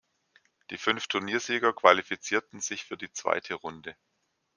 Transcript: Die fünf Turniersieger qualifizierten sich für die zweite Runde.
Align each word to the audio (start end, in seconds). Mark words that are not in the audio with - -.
Die 0.71 0.79
fünf 0.79 1.05
Turniersieger 1.05 1.73
qualifizierten 1.73 2.59
sich 2.59 2.85
für 2.85 2.97
die 2.97 3.11
zweite 3.11 3.53
Runde. 3.53 3.95